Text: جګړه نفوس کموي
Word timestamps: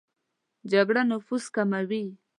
جګړه 0.71 1.01
نفوس 1.09 1.43
کموي 1.55 2.05